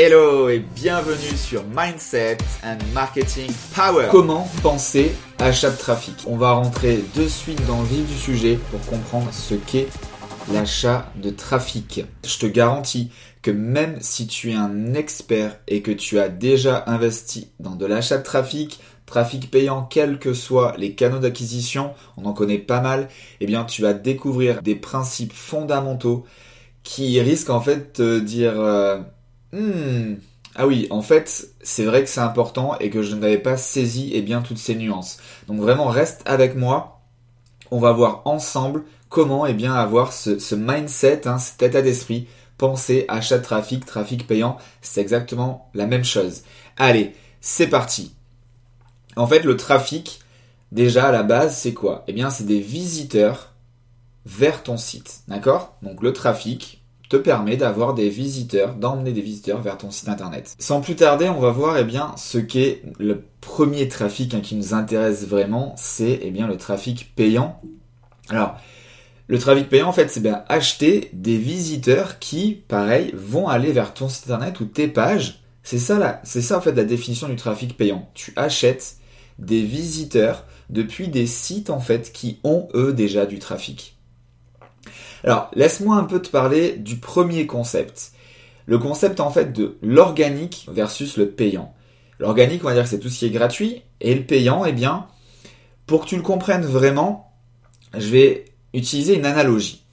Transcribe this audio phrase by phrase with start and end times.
[0.00, 4.06] Hello et bienvenue sur Mindset and Marketing Power.
[4.12, 6.14] Comment penser achat de trafic?
[6.28, 9.88] On va rentrer de suite dans le vif du sujet pour comprendre ce qu'est
[10.52, 12.04] l'achat de trafic.
[12.24, 13.10] Je te garantis
[13.42, 17.84] que même si tu es un expert et que tu as déjà investi dans de
[17.84, 22.80] l'achat de trafic, trafic payant, quels que soient les canaux d'acquisition, on en connaît pas
[22.80, 23.08] mal,
[23.40, 26.24] eh bien tu vas découvrir des principes fondamentaux
[26.84, 29.00] qui risquent en fait de dire euh,
[29.52, 30.16] Hmm.
[30.54, 34.10] Ah oui, en fait, c'est vrai que c'est important et que je n'avais pas saisi
[34.14, 35.18] eh bien toutes ces nuances.
[35.46, 37.00] Donc vraiment, reste avec moi.
[37.70, 42.28] On va voir ensemble comment eh bien avoir ce, mindset, hein, cet état d'esprit.
[42.56, 46.42] Penser achat de trafic, trafic payant, c'est exactement la même chose.
[46.76, 48.16] Allez, c'est parti.
[49.14, 50.20] En fait, le trafic,
[50.72, 52.02] déjà à la base, c'est quoi?
[52.08, 53.52] Eh bien, c'est des visiteurs
[54.26, 55.20] vers ton site.
[55.28, 55.76] D'accord?
[55.82, 56.77] Donc le trafic,
[57.08, 60.54] te permet d'avoir des visiteurs, d'emmener des visiteurs vers ton site internet.
[60.58, 64.56] Sans plus tarder, on va voir eh bien, ce qu'est le premier trafic hein, qui
[64.56, 67.60] nous intéresse vraiment, c'est eh bien, le trafic payant.
[68.28, 68.56] Alors,
[69.26, 73.94] le trafic payant, en fait, c'est bien acheter des visiteurs qui, pareil, vont aller vers
[73.94, 75.42] ton site internet ou tes pages.
[75.62, 78.10] C'est ça, là, c'est ça, en fait, la définition du trafic payant.
[78.14, 78.96] Tu achètes
[79.38, 83.97] des visiteurs depuis des sites, en fait, qui ont, eux, déjà du trafic.
[85.24, 88.12] Alors, laisse-moi un peu te parler du premier concept.
[88.66, 91.74] Le concept en fait de l'organique versus le payant.
[92.18, 94.72] L'organique, on va dire que c'est tout ce qui est gratuit, et le payant, eh
[94.72, 95.06] bien,
[95.86, 97.32] pour que tu le comprennes vraiment,
[97.96, 99.84] je vais utiliser une analogie.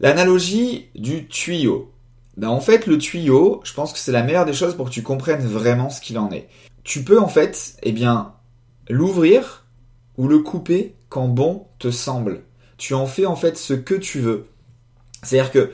[0.00, 1.92] L'analogie du tuyau.
[2.36, 4.94] Ben, en fait, le tuyau, je pense que c'est la meilleure des choses pour que
[4.94, 6.48] tu comprennes vraiment ce qu'il en est.
[6.84, 8.32] Tu peux en fait, eh bien,
[8.88, 9.66] l'ouvrir
[10.16, 12.42] ou le couper quand bon te semble
[12.82, 14.46] tu en fais en fait ce que tu veux.
[15.22, 15.70] C'est-à-dire que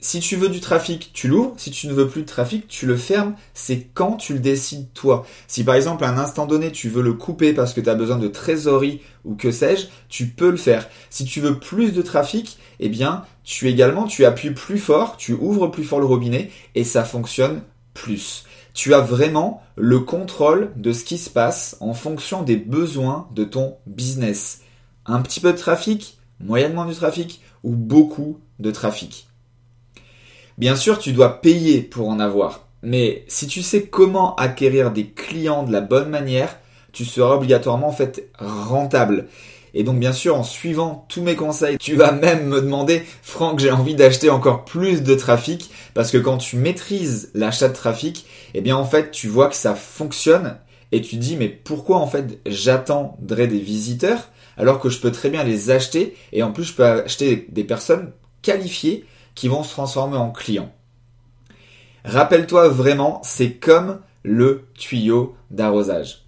[0.00, 1.52] si tu veux du trafic, tu l'ouvres.
[1.58, 3.34] Si tu ne veux plus de trafic, tu le fermes.
[3.52, 5.26] C'est quand tu le décides toi.
[5.46, 7.94] Si par exemple à un instant donné tu veux le couper parce que tu as
[7.94, 10.88] besoin de trésorerie ou que sais-je, tu peux le faire.
[11.10, 15.34] Si tu veux plus de trafic, eh bien tu également tu appuies plus fort, tu
[15.34, 17.60] ouvres plus fort le robinet et ça fonctionne
[17.92, 18.44] plus.
[18.72, 23.44] Tu as vraiment le contrôle de ce qui se passe en fonction des besoins de
[23.44, 24.62] ton business.
[25.04, 29.28] Un petit peu de trafic, moyennement du trafic ou beaucoup de trafic.
[30.56, 35.06] Bien sûr, tu dois payer pour en avoir, mais si tu sais comment acquérir des
[35.06, 36.58] clients de la bonne manière,
[36.92, 39.28] tu seras obligatoirement en fait rentable.
[39.74, 43.60] Et donc bien sûr, en suivant tous mes conseils, tu vas même me demander, Franck,
[43.60, 48.26] j'ai envie d'acheter encore plus de trafic, parce que quand tu maîtrises l'achat de trafic,
[48.54, 50.56] eh bien en fait, tu vois que ça fonctionne,
[50.90, 55.30] et tu dis, mais pourquoi en fait j'attendrai des visiteurs alors que je peux très
[55.30, 59.70] bien les acheter et en plus je peux acheter des personnes qualifiées qui vont se
[59.70, 60.72] transformer en clients.
[62.04, 66.24] Rappelle-toi vraiment, c'est comme le tuyau d'arrosage.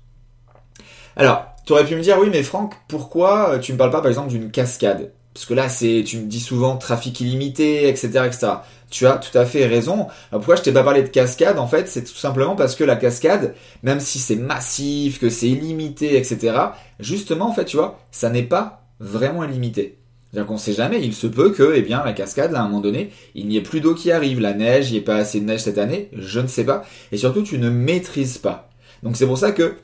[1.16, 4.00] Alors, tu aurais pu me dire, oui, mais Franck, pourquoi tu ne me parles pas
[4.00, 5.12] par exemple d'une cascade?
[5.40, 8.46] Parce que là, c'est, tu me dis souvent trafic illimité, etc., etc.
[8.90, 10.08] Tu as tout à fait raison.
[10.30, 12.94] Pourquoi je t'ai pas parlé de cascade En fait, c'est tout simplement parce que la
[12.94, 16.58] cascade, même si c'est massif, que c'est illimité, etc.,
[16.98, 19.96] justement, en fait, tu vois, ça n'est pas vraiment illimité.
[20.30, 22.80] C'est-à-dire qu'on sait jamais, il se peut que, eh bien, la cascade, à un moment
[22.80, 25.40] donné, il n'y ait plus d'eau qui arrive, la neige, il n'y ait pas assez
[25.40, 26.84] de neige cette année, je ne sais pas.
[27.12, 28.68] Et surtout, tu ne maîtrises pas.
[29.02, 29.76] Donc c'est pour ça que,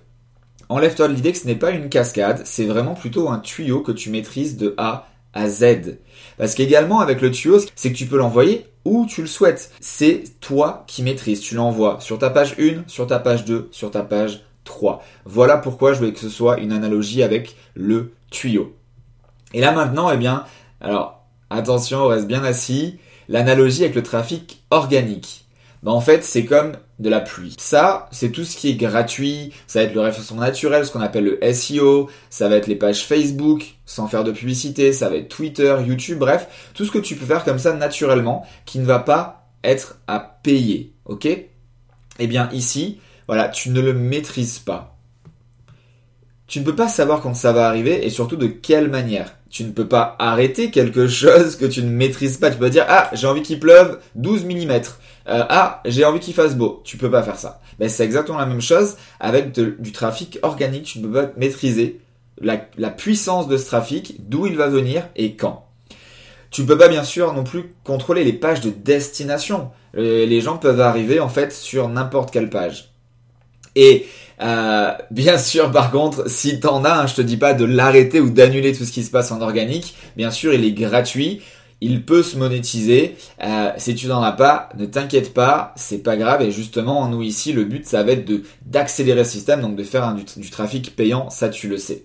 [0.68, 3.92] enlève-toi de l'idée que ce n'est pas une cascade, c'est vraiment plutôt un tuyau que
[3.92, 5.98] tu maîtrises de A à Z.
[6.38, 9.70] Parce qu'également avec le tuyau, c'est que tu peux l'envoyer où tu le souhaites.
[9.80, 11.40] C'est toi qui maîtrises.
[11.40, 15.04] Tu l'envoies sur ta page 1, sur ta page 2, sur ta page 3.
[15.24, 18.74] Voilà pourquoi je voulais que ce soit une analogie avec le tuyau.
[19.52, 20.44] Et là maintenant, eh bien,
[20.80, 22.98] alors attention, on reste bien assis.
[23.28, 25.45] L'analogie avec le trafic organique.
[25.86, 27.54] Ben, en fait, c'est comme de la pluie.
[27.58, 29.52] Ça, c'est tout ce qui est gratuit.
[29.68, 32.10] Ça va être le référencement naturel, ce qu'on appelle le SEO.
[32.28, 34.92] Ça va être les pages Facebook, sans faire de publicité.
[34.92, 38.44] Ça va être Twitter, YouTube, bref, tout ce que tu peux faire comme ça naturellement,
[38.64, 40.92] qui ne va pas être à payer.
[41.04, 41.28] Ok?
[42.18, 42.98] Eh bien ici,
[43.28, 44.98] voilà, tu ne le maîtrises pas.
[46.48, 49.36] Tu ne peux pas savoir quand ça va arriver et surtout de quelle manière.
[49.50, 52.50] Tu ne peux pas arrêter quelque chose que tu ne maîtrises pas.
[52.50, 54.80] Tu peux dire, ah, j'ai envie qu'il pleuve 12 mm.
[55.28, 56.82] Euh, ah, j'ai envie qu'il fasse beau.
[56.84, 57.60] Tu peux pas faire ça.
[57.78, 60.84] Ben, c'est exactement la même chose avec du trafic organique.
[60.84, 62.00] Tu ne peux pas maîtriser
[62.40, 65.66] la, puissance de ce trafic, d'où il va venir et quand.
[66.50, 69.70] Tu ne peux pas bien sûr non plus contrôler les pages de destination.
[69.96, 72.92] Euh, les gens peuvent arriver en fait sur n'importe quelle page.
[73.74, 74.06] Et
[74.40, 78.20] euh, bien sûr, par contre, si t'en as, hein, je te dis pas de l'arrêter
[78.20, 79.94] ou d'annuler tout ce qui se passe en organique.
[80.16, 81.42] Bien sûr, il est gratuit.
[81.80, 83.16] Il peut se monétiser.
[83.42, 86.42] Euh, si tu n'en as pas, ne t'inquiète pas, c'est pas grave.
[86.42, 88.30] Et justement, nous ici, le but, ça va être
[88.64, 92.04] d'accélérer le système, donc de faire du, trafic payant, ça tu le sais.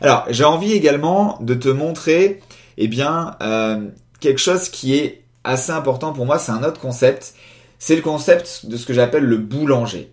[0.00, 2.42] Alors, j'ai envie également de te montrer,
[2.76, 3.88] eh bien, euh,
[4.20, 6.38] quelque chose qui est assez important pour moi.
[6.38, 7.34] C'est un autre concept.
[7.78, 10.12] C'est le concept de ce que j'appelle le boulanger.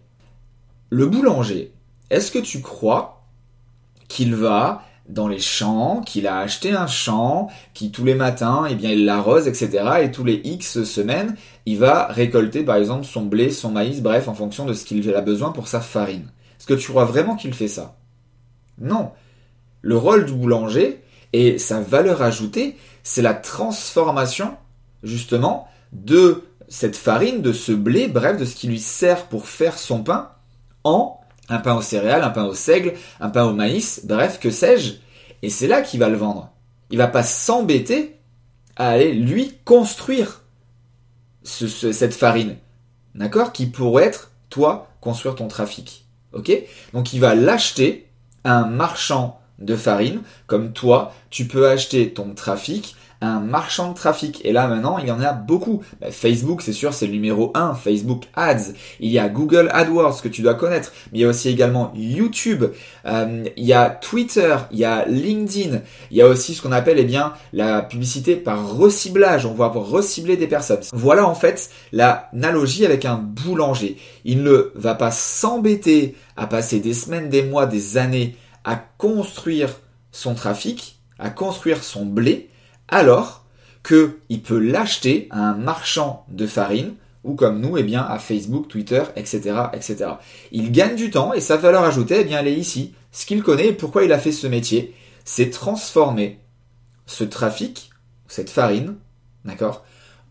[0.89, 1.71] Le boulanger,
[2.09, 3.23] est-ce que tu crois
[4.07, 8.75] qu'il va dans les champs, qu'il a acheté un champ, qui tous les matins, eh
[8.75, 10.01] bien, il l'arrose, etc.
[10.03, 14.27] Et tous les X semaines, il va récolter, par exemple, son blé, son maïs, bref,
[14.27, 16.29] en fonction de ce qu'il a besoin pour sa farine.
[16.59, 17.95] Est-ce que tu crois vraiment qu'il fait ça?
[18.79, 19.11] Non.
[19.81, 21.01] Le rôle du boulanger
[21.33, 24.55] et sa valeur ajoutée, c'est la transformation,
[25.03, 29.77] justement, de cette farine, de ce blé, bref, de ce qui lui sert pour faire
[29.77, 30.29] son pain,
[30.83, 34.51] en un pain aux céréales, un pain au seigle, un pain au maïs, bref, que
[34.51, 34.93] sais-je.
[35.41, 36.51] Et c'est là qu'il va le vendre.
[36.91, 38.17] Il va pas s'embêter
[38.75, 40.41] à aller lui construire
[41.43, 42.57] cette farine.
[43.15, 43.51] D'accord?
[43.51, 46.05] Qui pourrait être, toi, construire ton trafic.
[46.33, 46.51] Ok?
[46.93, 48.07] Donc il va l'acheter
[48.43, 53.95] à un marchand de farine, comme toi, tu peux acheter ton trafic un marchand de
[53.95, 54.41] trafic.
[54.43, 55.83] Et là maintenant, il y en a beaucoup.
[55.99, 58.73] Bah, Facebook, c'est sûr, c'est le numéro 1, Facebook Ads.
[58.99, 60.91] Il y a Google AdWords que tu dois connaître.
[61.11, 62.65] Mais il y a aussi également YouTube.
[63.05, 65.81] Euh, il y a Twitter, il y a LinkedIn.
[66.09, 69.45] Il y a aussi ce qu'on appelle eh bien la publicité par reciblage.
[69.45, 70.81] On va recibler des personnes.
[70.93, 73.97] Voilà en fait l'analogie avec un boulanger.
[74.25, 79.69] Il ne va pas s'embêter à passer des semaines, des mois, des années à construire
[80.11, 82.49] son trafic, à construire son blé,
[82.91, 83.45] alors
[83.83, 86.93] qu'il peut l'acheter à un marchand de farine
[87.23, 90.11] ou comme nous, eh bien, à Facebook, Twitter, etc., etc.
[90.51, 92.93] Il gagne du temps et sa valeur ajoutée, eh bien, elle est ici.
[93.11, 96.39] Ce qu'il connaît et pourquoi il a fait ce métier, c'est transformer
[97.05, 97.91] ce trafic,
[98.27, 98.95] cette farine,
[99.45, 99.83] d'accord,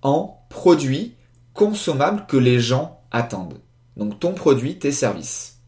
[0.03, 1.15] en produit
[1.55, 3.61] consommable que les gens attendent.
[3.97, 5.59] Donc ton produit, tes services.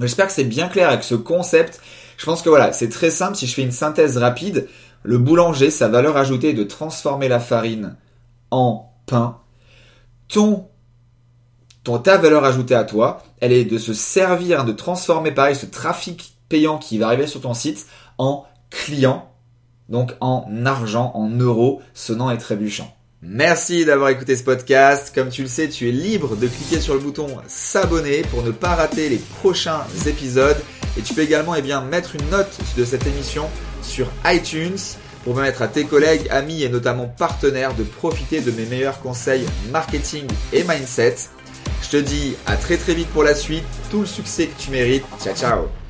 [0.00, 1.80] J'espère que c'est bien clair avec ce concept.
[2.16, 3.36] Je pense que voilà, c'est très simple.
[3.36, 4.68] Si je fais une synthèse rapide,
[5.02, 7.96] le boulanger, sa valeur ajoutée est de transformer la farine
[8.50, 9.38] en pain.
[10.28, 10.66] Ton,
[11.84, 15.66] ton, ta valeur ajoutée à toi, elle est de se servir, de transformer pareil ce
[15.66, 17.86] trafic payant qui va arriver sur ton site
[18.18, 19.30] en client,
[19.88, 22.94] donc en argent, en euros, sonnant et trébuchant.
[23.20, 25.12] Merci d'avoir écouté ce podcast.
[25.12, 28.52] Comme tu le sais, tu es libre de cliquer sur le bouton s'abonner pour ne
[28.52, 30.56] pas rater les prochains épisodes.
[30.98, 33.48] Et tu peux également eh bien, mettre une note de cette émission
[33.82, 34.78] sur iTunes
[35.24, 39.46] pour permettre à tes collègues, amis et notamment partenaires de profiter de mes meilleurs conseils
[39.70, 41.16] marketing et mindset.
[41.82, 44.70] Je te dis à très très vite pour la suite, tout le succès que tu
[44.70, 45.04] mérites.
[45.22, 45.87] Ciao ciao